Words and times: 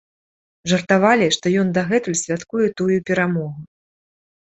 Жартавалі, 0.73 1.27
што 1.37 1.53
ён 1.65 1.71
дагэтуль 1.77 2.19
святкуе 2.25 2.67
тую 2.83 2.93
перамогу. 3.11 3.55